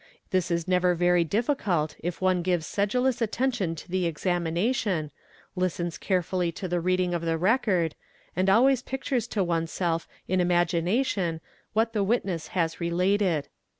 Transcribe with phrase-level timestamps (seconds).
[0.31, 5.11] This is never very difficult if one gives sedulous attention to the examination,
[5.55, 7.93] listens carefully to the reading of the record,
[8.35, 11.39] and always pictures to oneself in imagination
[11.73, 13.47] what the vitness has related.